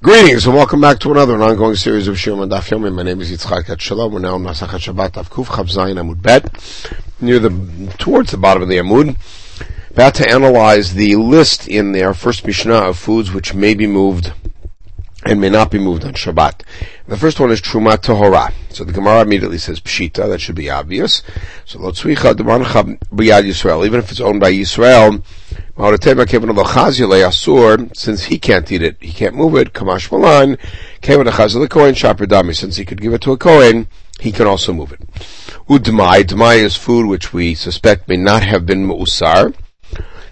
[0.00, 2.94] Greetings and welcome back to another ongoing series of Shiur and Daf Yomi.
[2.94, 4.12] My name is Yitzchak Etshalom.
[4.12, 8.36] We're now on Masachat Shabbat Daf Kuf Chav Zayin Amud Bet, near the towards the
[8.36, 9.16] bottom of the Amud.
[9.90, 14.32] About to analyze the list in our first Mishnah of foods which may be moved
[15.24, 16.62] and may not be moved on Shabbat.
[17.08, 18.52] The first one is Truma Tahora.
[18.70, 21.22] So the Gemara immediately says Pshita, that should be obvious.
[21.64, 25.24] So Lotzvicha Demancha B'yad Yisrael, even if it's owned by Yisrael,
[27.96, 30.56] since he can't eat it, he can't move it, Kamash Malan,
[31.02, 33.88] Kohen Shapradami, since he could give it to a Kohen,
[34.20, 35.00] he can also move it.
[35.68, 39.54] Udmai, Dmai is food which we suspect may not have been Mu'usar.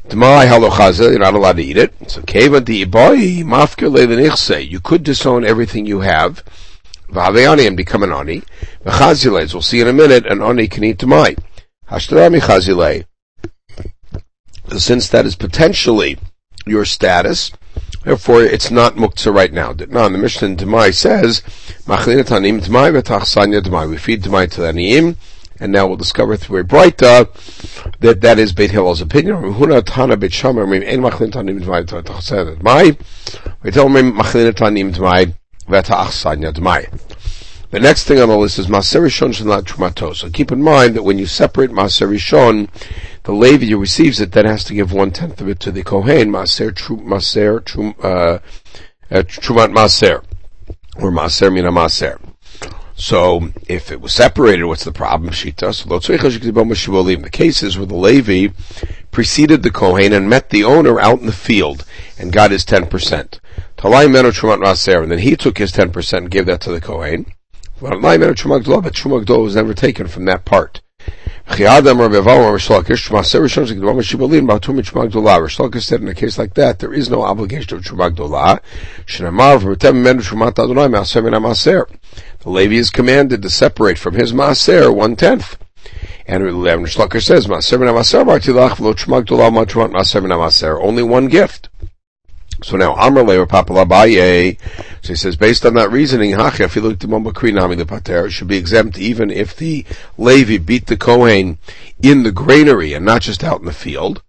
[0.09, 1.93] Dmai halochaza, you're not allowed to eat it.
[2.11, 6.45] So keva di boy mafkir You could disown everything you have.
[7.11, 8.43] V'aveani and become an oni.
[8.85, 11.39] V'chazilez, we'll see in a minute, an ani can eat dmai.
[11.89, 13.05] Hashtarami chazilei
[14.77, 16.19] since that is potentially
[16.67, 17.53] your status,
[18.05, 19.73] therefore it's not muktzah right now.
[19.73, 21.41] Now, the Mishnah in Demai says,
[21.87, 23.89] Machlin Demai v'tachsanya Demai.
[23.89, 25.17] We feed Demai to the Aniyim,
[25.61, 27.29] and now we'll discover through a braita
[28.01, 29.37] that that is Beit Hillel's opinion.
[37.71, 40.15] The next thing on the list is Maser Rishon Shanat Trumato.
[40.15, 42.69] So keep in mind that when you separate Maser Rishon,
[43.25, 45.83] the Levi who receives it then has to give one tenth of it to the
[45.83, 48.39] Kohen, Maser Trum, Maser Trum, uh,
[49.11, 50.25] uh, Trumat Maser,
[50.97, 52.21] or Maser Mina Maser.
[52.99, 55.31] So if it was separated, what's the problem?
[55.31, 55.37] The
[57.31, 58.55] cases where the Levi
[59.11, 61.85] preceded the Kohen and met the owner out in the field
[62.19, 63.39] and got his ten percent.
[63.77, 66.71] Talai Meno Trumat Maser, and then he took his ten percent and gave that to
[66.71, 67.27] the Kohen.
[67.79, 70.81] But Truma was never taken from that part.
[71.49, 71.61] Said
[76.01, 78.59] in a case like that, there is no obligation of Truma Gdolah.
[82.47, 85.59] The Levi is commanded to separate from his Maser one tenth.
[86.29, 87.89] And Rishlaka says, Maser ben
[90.29, 91.69] Maser, only one gift.
[92.63, 94.61] So now Amrle or Papalabaye,
[95.03, 99.85] so he says based on that reasoning, the pater should be exempt even if the
[100.17, 101.59] Levi beat the Kohen
[102.01, 104.23] in the granary and not just out in the field.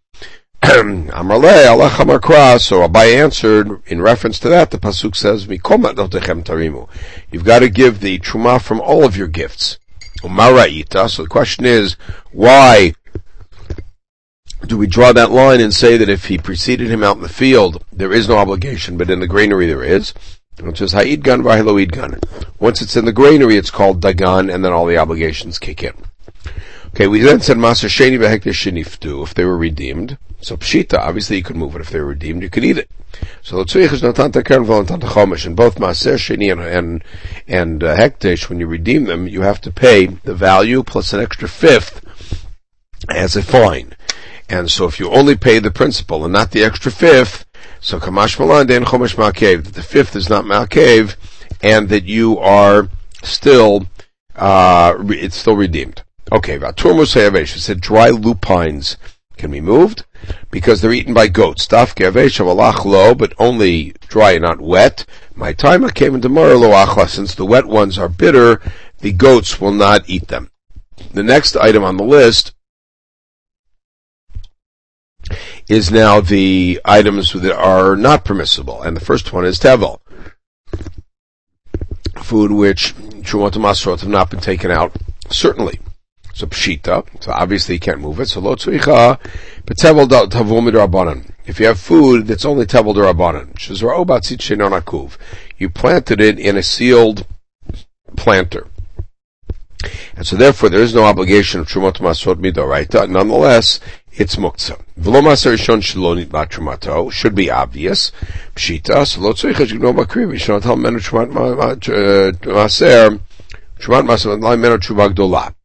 [0.64, 2.62] Amrle Allah Kras.
[2.62, 4.72] So Abai answered in reference to that.
[4.72, 6.90] The pasuk says, tarimu."
[7.32, 9.78] You've got to give the truma from all of your gifts.
[10.24, 11.96] Umaraita, so the question is,
[12.32, 12.94] why
[14.66, 17.30] do we draw that line and say that if he preceded him out in the
[17.30, 20.14] field, there is no obligation, but in the granary there is?
[20.60, 21.44] Which is ha'id gun.
[22.60, 25.94] Once it's in the granary, it's called dagan, and then all the obligations kick in.
[26.98, 30.18] Okay, we then said maser sheni sheniftu, if they were redeemed.
[30.42, 31.82] So pshita, obviously you could move it.
[31.82, 32.90] If they were redeemed, you could eat it.
[33.44, 37.04] So l'tzuyich is notanta kern v'lantanta chomesh, and both maser sheni and, and,
[37.48, 41.20] and uh, hekdesh, when you redeem them, you have to pay the value plus an
[41.20, 42.04] extra fifth
[43.10, 43.94] as a fine.
[44.50, 47.46] And so if you only pay the principal and not the extra fifth,
[47.80, 51.16] so kamash malan den chomesh ma'akev, that the fifth is not ma'akev,
[51.62, 52.90] and that you are
[53.22, 53.86] still,
[54.36, 56.02] uh, it's still redeemed.
[56.30, 58.98] Okay, Vatur Musayavesh said dry lupines
[59.38, 60.04] can be moved
[60.52, 61.66] because they're eaten by goats.
[61.68, 61.96] Daf
[62.40, 65.06] of lo, but only dry, not wet.
[65.36, 68.62] My time came into lo achla, since the wet ones are bitter,
[69.00, 70.52] the goats will not eat them.
[71.14, 72.54] The next item on the list
[75.70, 80.00] is now the items that are not permissible, and the first one is tevel.
[82.18, 84.94] Food which Masrot have not been taken out,
[85.30, 85.80] certainly.
[86.38, 89.20] So pshita, so obviously you can't move it, so lo tzricha,
[89.66, 91.32] but tevel tavul midrabanan.
[91.48, 95.18] If you have food that's only tevel derabanan, shizra obatzit shenonakuv,
[95.58, 97.26] you planted it in a sealed
[98.16, 98.68] planter.
[100.16, 103.10] And so therefore there is no obligation of Trumot Masrot Midoraita.
[103.10, 103.80] Nonetheless,
[104.12, 104.80] it's muktzah.
[105.02, 108.12] V'lo maser rishon shalonit matrumato should be obvious.
[108.54, 113.20] Pshita, so lo tzricha shigno makriv, yishon tal menu trumat maser,
[113.80, 115.56] trumat maser, lai menu truma gdolah.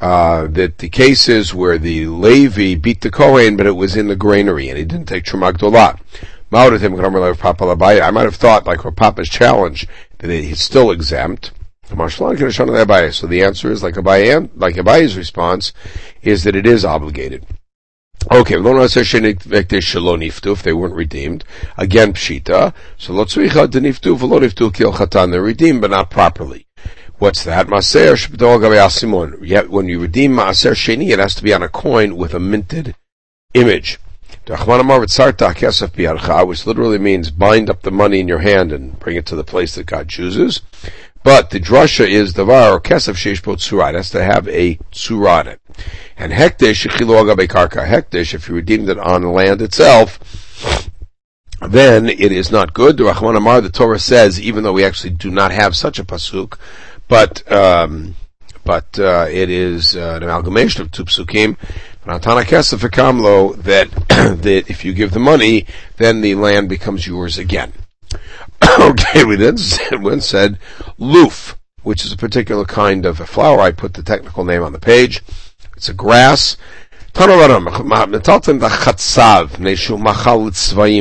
[0.00, 4.16] Uh, that the cases where the Levi beat the Kohen, but it was in the
[4.16, 5.98] granary, and he didn't take Truma Gdolah.
[6.52, 9.88] I might have thought, like Papa's challenge,
[10.18, 11.52] that he's still exempt.
[11.88, 15.72] So the answer is, like Abai, like Abai's response,
[16.22, 17.46] is that it is obligated.
[18.30, 21.44] Okay, if they weren't redeemed,
[21.76, 22.72] again pshita.
[22.96, 23.12] So.
[25.30, 26.65] They're redeemed, but not properly.
[27.18, 27.68] What's that?
[27.68, 32.34] Maser Yet when you redeem maaser sheni, it has to be on a coin with
[32.34, 32.94] a minted
[33.54, 33.98] image.
[34.46, 39.44] which literally means bind up the money in your hand and bring it to the
[39.44, 40.60] place that God chooses.
[41.24, 43.54] But the drasha is davar or kesef sheish bo.
[43.54, 45.60] It has to have a tzura on it.
[46.18, 47.86] And hekdesh karka.
[47.86, 50.20] Hekdesh, if you redeemed it on land itself,
[51.66, 52.98] then it is not good.
[52.98, 56.04] The Rahman Amar, the Torah says, even though we actually do not have such a
[56.04, 56.58] pasuk,
[57.08, 58.14] but um,
[58.64, 61.56] but uh, it is uh, an amalgamation of two psukim.
[62.04, 63.90] That
[64.42, 65.66] that if you give the money,
[65.96, 67.72] then the land becomes yours again.
[68.80, 70.58] okay, we then said, when said
[70.98, 73.60] loof, which is a particular kind of a flower.
[73.60, 75.22] I put the technical name on the page.
[75.76, 76.56] It's a grass.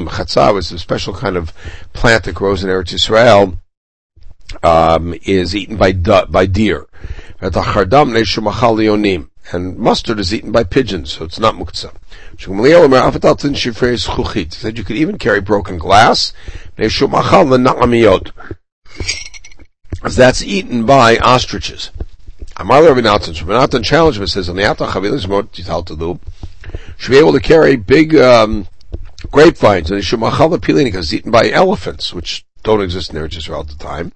[0.07, 1.53] Chatzav is a special kind of
[1.93, 3.59] plant that grows in Eretz Israel,
[4.65, 6.87] um, is eaten by, by deer.
[9.51, 11.93] And mustard is eaten by pigeons, so it's not muktzah.
[14.53, 16.33] Said you could even carry broken glass.
[20.03, 21.91] As that's eaten by ostriches.
[22.57, 24.19] Amar Rabbi Natan, Rabbi Natan challenged
[26.97, 28.67] should be able to carry big, um,
[29.31, 33.75] grapevines, and because it's eaten by elephants, which don't exist in Eretz Israel at the
[33.75, 34.11] time.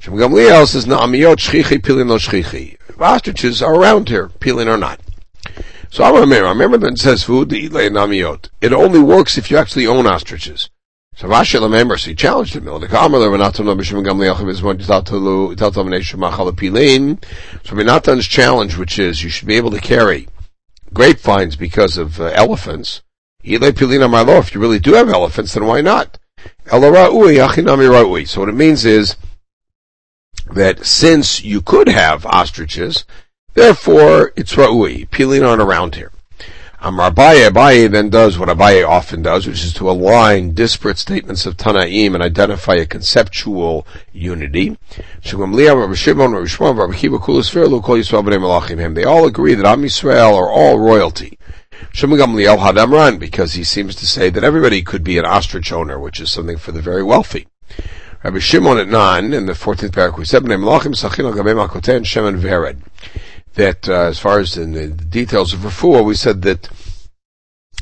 [0.00, 2.76] Shem Gamliel says, Na'amiyot shchichi pilin no shchichi.
[2.98, 5.00] Ostriches are around here, pilin or not.
[5.90, 8.50] So I remember, I remember that it says food eat namiot.
[8.60, 10.68] It only works if you actually own ostriches.
[11.16, 12.64] So Rashi remember, so he challenged him.
[12.64, 12.78] So
[17.76, 20.28] Natan's challenge, which is you should be able to carry
[20.92, 23.02] grapevines because of uh, elephants.
[23.42, 26.18] If you really do have elephants, then why not?
[26.70, 26.80] So
[28.40, 29.16] what it means is
[30.50, 33.04] that since you could have ostriches,
[33.58, 35.10] Therefore, it's Ra'ui.
[35.10, 36.12] Peeling on around here.
[36.80, 41.56] Amar Abaye, then does what Abaye often does, which is to align disparate statements of
[41.56, 44.78] Tanaim and identify a conceptual unity.
[45.24, 45.42] They all
[49.26, 51.37] agree that Am Yisrael are all royalty.
[53.18, 56.58] Because he seems to say that everybody could be an ostrich owner, which is something
[56.58, 57.48] for the very wealthy.
[58.24, 60.42] Rabbi Shimon at 9, in the 14th paragraph, we said,
[63.54, 66.68] that uh, as far as in the details of refuah, we said that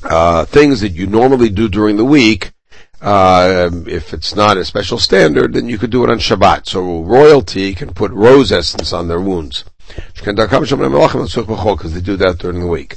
[0.03, 2.53] uh, things that you normally do during the week,
[3.01, 6.67] uh, if it's not a special standard, then you could do it on Shabbat.
[6.67, 9.65] So royalty can put rose essence on their wounds
[10.15, 10.35] because
[11.95, 12.97] they do that during the week.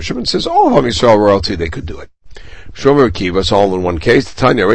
[0.00, 2.10] Shimon says all of Yisrael royalty they could do it.
[2.72, 4.32] Shomer Kiva, it's all in one case.
[4.34, 4.66] Tanya,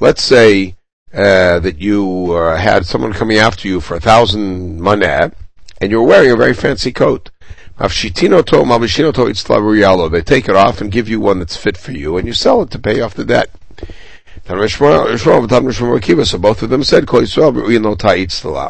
[0.00, 0.76] Let's say
[1.12, 5.34] uh, that you uh, had someone coming after you for a thousand maneh,
[5.80, 7.30] and you're wearing a very fancy coat.
[7.78, 7.86] They
[10.22, 12.70] take it off and give you one that's fit for you, and you sell it
[12.70, 13.50] to pay off the debt.
[14.50, 17.08] So both of them said,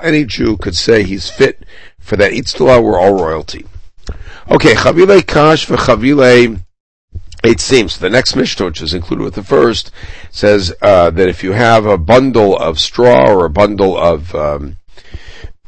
[0.03, 1.65] Any Jew could say he's fit
[1.99, 3.67] for that itztala, we're all royalty.
[4.51, 6.61] Okay, chavile kash v'chavile
[7.43, 9.91] it seems the next Mishnah, which is included with the first,
[10.31, 14.77] says uh, that if you have a bundle of straw or a bundle of um,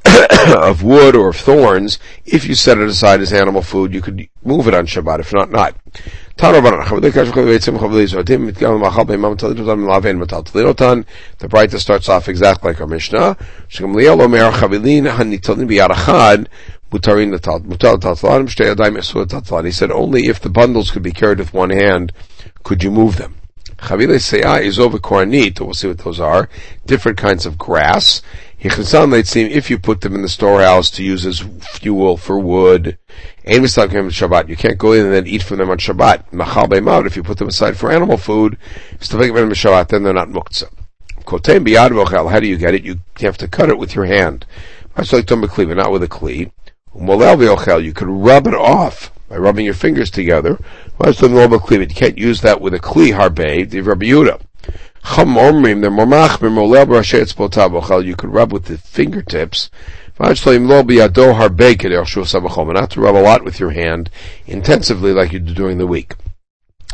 [0.56, 4.29] of wood or of thorns, if you set it aside as animal food, you could
[4.44, 5.20] move it on Shabbat.
[5.20, 5.76] If not, not.
[6.37, 6.49] The
[11.49, 13.37] Breita starts off exactly like our Mishnah.
[13.68, 13.76] He
[19.73, 22.12] said only if the bundles could be carried with one hand
[22.62, 23.37] could you move them.
[23.78, 26.49] Chavile se'ah is over kornit, we'll see what those are,
[26.87, 28.23] different kinds of grass.
[28.64, 32.97] If you put them in the storehouse to use as fuel for wood,
[33.45, 37.07] Shabbat, you can't go in and then eat from them on Shabbat.
[37.07, 38.57] If you put them aside for animal food,
[39.00, 40.71] Shabbat, then they're not muktzah.
[41.25, 42.85] How do you get it?
[42.85, 44.47] You have to cut it with your hand.
[44.97, 45.11] Not
[45.92, 46.52] with a kli.
[47.85, 50.59] You could rub it off by rubbing your fingers together.
[51.04, 54.07] You can't use that with a kli harbe, the Rabbi
[55.04, 56.85] Yehuda.
[58.04, 59.71] You could rub with the fingertips.
[60.18, 60.61] Not to
[63.00, 64.11] rub a lot with your hand
[64.47, 66.14] intensively like you do during the week.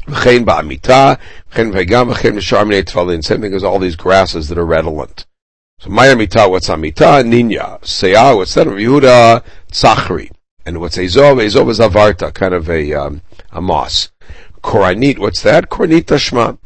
[0.06, 0.46] Same
[3.40, 5.26] thing as all these grasses that are redolent.
[5.80, 7.22] So Maya Mita, what's Amita?
[7.24, 7.80] Ninya.
[7.82, 8.66] Seya, what's that?
[8.66, 10.30] Yehuda Tzachri.
[10.64, 11.42] And what's Ezov?
[11.44, 13.20] Ezov is Avarta, kind of a, um,
[13.52, 14.10] a moss.
[14.62, 15.68] Koranit, what's that?
[15.68, 16.58] Kornita Shma.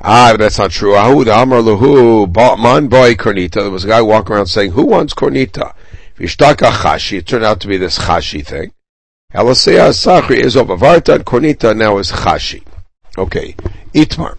[0.00, 0.92] Ah, that's not true.
[0.92, 3.54] Ahud Amar Lahu, Man Boy Kornita.
[3.54, 5.74] There was a guy walking around saying, who wants Kornita?
[6.18, 8.72] Vishtaka chashi, it turned out to be this chashi thing.
[9.34, 12.64] Elisea sachri is of avarta, and kornita now is chashi.
[13.18, 13.54] Okay,
[13.92, 14.38] itmar.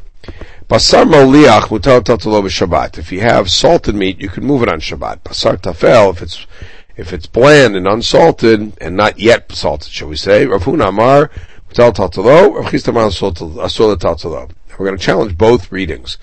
[0.68, 2.98] Basar moliach mutar tatalo b'Shabbat.
[2.98, 5.20] If you have salted meat, you can move it on Shabbat.
[5.20, 6.48] Basar tafel, if it's
[6.96, 10.48] if it's bland and unsalted and not yet salted, shall we say?
[10.48, 11.30] Rav Huna Amar
[11.70, 14.50] mutar tatalo, Rav Chisda Amar asol tatalo.
[14.78, 16.18] We're going to challenge both readings.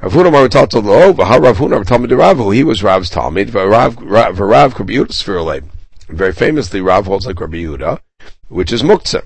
[0.00, 2.54] Rav Huna tatalo, v'ha Rav Huna Talmud.
[2.54, 3.48] He was Rav's Talmud.
[3.48, 5.64] V'Rav V'Rav Rabbi Yehuda
[6.08, 8.00] Very famously, Rav holds like Rabbi Yehuda,
[8.48, 9.24] which is muktzah.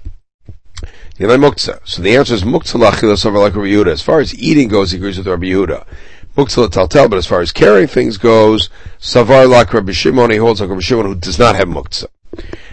[1.19, 3.89] So the answer is muktzah lachilas over like Rabbi Yehuda.
[3.89, 5.87] As far as eating goes, he agrees with Rabbi Yehuda.
[6.37, 10.71] Muktzah but as far as carrying things goes, savar like Rabbi Shimon, he holds like
[10.71, 12.07] Rabbi Shimon who does not have muktzah.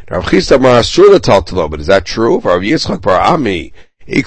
[0.09, 2.39] Rav Chisda mar asur taltelo, but is that true?
[2.39, 3.73] Rav Yitzchak bar Ami,
[4.09, 4.23] They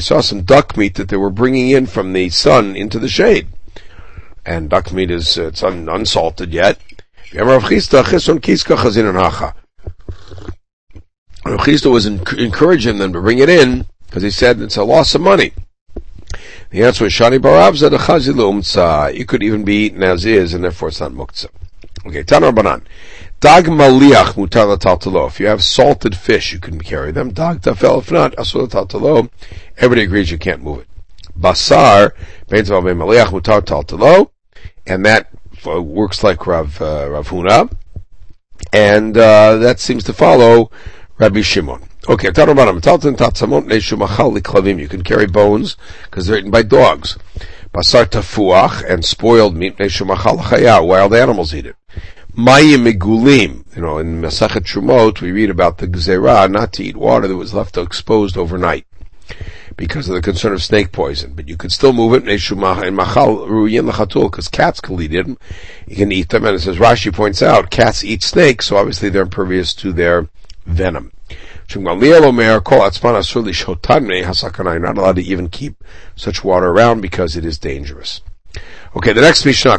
[0.00, 3.48] saw some duck meat that they were bringing in from the sun into the shade.
[4.46, 6.78] And duck meat is, it's un- unsalted yet.
[11.44, 15.14] Rav Chisda was encouraging them to bring it in because he said it's a loss
[15.14, 15.52] of money.
[16.70, 17.98] The answer is Shani Barav zed a
[19.14, 21.50] It could even be eaten as is, and therefore it's not muktzah.
[22.06, 22.86] Okay, Tanar Banan.
[23.44, 24.34] Dag maliach.
[25.26, 27.30] If you have salted fish, you can carry them.
[27.30, 27.98] Dag tafel.
[27.98, 28.34] If not.
[29.76, 30.88] Everybody agrees you can't move it.
[31.38, 32.12] Basar,
[32.48, 34.30] maliach.
[34.86, 35.28] And that
[35.66, 37.70] uh, works like Rav, uh, Rav Huna,
[38.72, 40.70] and uh, that seems to follow
[41.18, 41.82] Rabbi Shimon.
[42.08, 42.32] Okay, you
[44.88, 47.18] can carry bones because they're eaten by dogs.
[47.74, 51.76] Basar tafuach and spoiled meat wild animals eat it.
[52.36, 56.96] Mayim megulim, you know, in Masachet Trumot we read about the gzera not to eat
[56.96, 58.88] water that was left exposed overnight
[59.76, 61.34] because of the concern of snake poison.
[61.34, 62.50] But you could still move it because
[64.48, 65.38] cats can eat them.
[65.86, 69.22] You can eat them, and as Rashi points out, cats eat snakes, so obviously they're
[69.22, 70.28] impervious to their
[70.66, 71.12] venom.
[71.68, 72.02] You're not
[74.98, 75.84] allowed to even keep
[76.16, 78.22] such water around because it is dangerous.
[78.96, 79.78] Okay, the next Mishnah,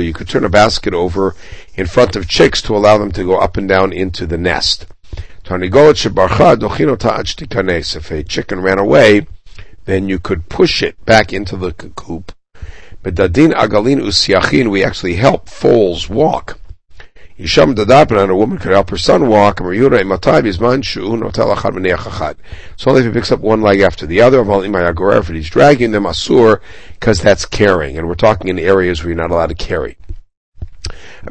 [0.00, 1.34] you could turn a basket over
[1.74, 4.86] in front of chicks to allow them to go up and down into the nest.
[7.96, 9.26] If a chicken ran away,
[9.84, 12.32] then you could push it back into the coop.
[13.02, 16.59] Agalin we actually help foals walk.
[17.40, 17.74] Yisham
[18.22, 19.60] and a woman could help her son walk.
[19.60, 19.78] So only
[23.00, 26.60] if he picks up one leg after the other, if he's dragging them asur,
[26.92, 29.96] because that's carrying, and we're talking in areas where you're not allowed to carry.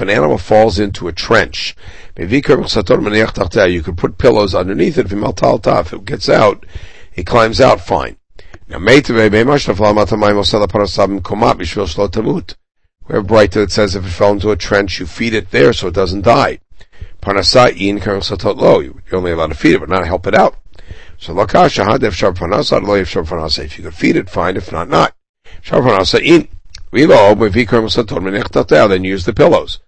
[0.00, 1.74] an animal falls into a trench,
[2.16, 5.12] you could put pillows underneath it.
[5.12, 6.64] If it gets out,
[7.14, 8.16] it climbs out fine.
[8.68, 8.78] Now,
[13.06, 15.72] we have brighter that says if it fell into a trench, you feed it there
[15.72, 16.60] so it doesn't die.
[17.22, 17.42] You're
[19.12, 20.56] only allowed to feed it, but not help it out.
[21.18, 21.38] So if
[23.78, 24.56] you could feed it, fine.
[24.56, 25.14] If not, not.
[25.70, 29.80] In bow sat out, then use the pillows.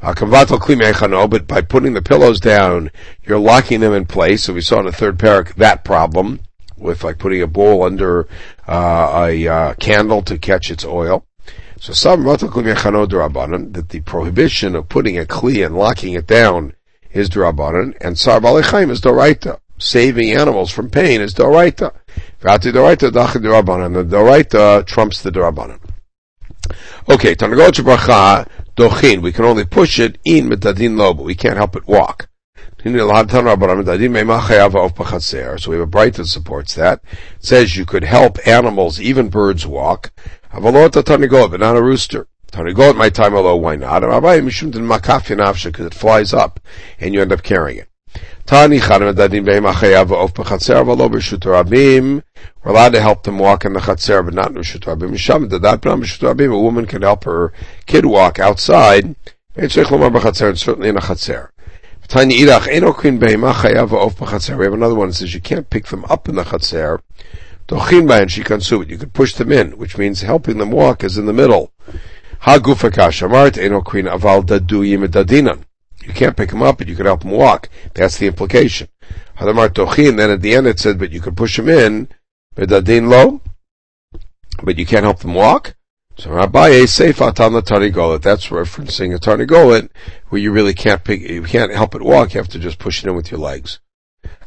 [0.00, 2.90] But by putting the pillows down,
[3.24, 4.44] you're locking them in place.
[4.44, 6.40] So we saw in the third parak that problem
[6.76, 8.28] with like putting a bowl under
[8.66, 11.24] uh, a uh, candle to catch its oil.
[11.84, 16.74] So some that the prohibition of putting a kli and locking it down
[17.10, 19.58] is drabanan, and sar balechayim is doraita.
[19.76, 21.92] Saving animals from pain is doraita.
[22.40, 23.92] Vati doraita dachin drabanan.
[23.92, 25.78] The doraita trumps the drabanan.
[27.10, 29.20] Okay, Tanagot Bracha Dochin.
[29.20, 32.30] We can only push it in Metadin Lo, but we can't help it walk.
[32.82, 33.10] So we have
[35.82, 37.00] a bright that supports that.
[37.12, 40.12] It says you could help animals, even birds walk.
[40.60, 42.26] But not a rooster.
[42.52, 44.02] Tanigot my time alone, why not?
[44.02, 46.60] Because it flies up
[47.00, 47.88] and you end up carrying it.
[48.46, 49.00] Tani We're
[52.70, 55.10] allowed to help them walk in the Chatzer, but not in Rishut Rabim.
[55.10, 57.52] Misham Dadat B'nam Rishut Rabim, a woman can help her
[57.86, 59.16] kid walk outside,
[59.56, 61.48] and certainly in a Chatzer.
[62.06, 64.56] Tani Idach, Eno Queen Behema Chayav Of B'Chatzer.
[64.58, 67.00] We have another one that says you can't pick them up in the Chatzer.
[67.66, 71.24] Dochin Bayan Shikansu, you could push them in, which means helping them walk is in
[71.24, 71.72] the middle.
[72.40, 75.64] Ha Gufakash, Aval Dadu Yimedadinan.
[76.04, 77.70] You can't pick them up, but you can help them walk.
[77.94, 78.88] That's the implication.
[79.38, 82.08] Hadamar Tochin, then at the end it said, but you can push them in,
[82.54, 83.40] Bedadin lo,
[84.62, 85.74] but you can't help them walk.
[86.16, 88.22] So Rabbi Seifat on the Tarnigolet.
[88.22, 89.88] That's referencing a Tarnigolet
[90.28, 93.02] where you really can't pick, you can't help it walk, you have to just push
[93.02, 93.80] it in with your legs.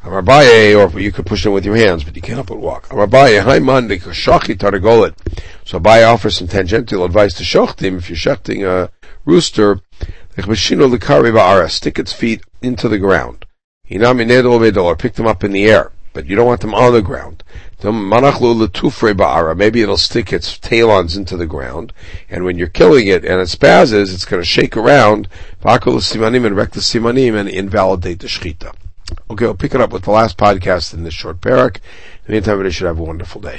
[0.08, 2.88] Amarbaye, or you could push them with your hands, but you cannot but walk.
[2.88, 5.14] Amarbaye, hi mandi, shochi targolet.
[5.66, 8.90] So Abaye offers some tangential advice to shochtim, if you're shechting a
[9.26, 9.82] rooster,
[11.70, 13.46] stick its feet into the ground.
[13.90, 17.44] Or pick them up in the air, but you don't want them on the ground.
[17.84, 21.92] Maybe it'll stick its talons into the ground,
[22.30, 25.28] and when you're killing it and it spazzes, it's going to shake around,
[25.64, 25.76] and
[27.50, 28.74] invalidate the shechita.
[29.30, 31.76] Okay, I'll pick it up with the last podcast in this short parak.
[31.78, 31.82] In
[32.26, 33.56] the meantime, everybody should have a wonderful day.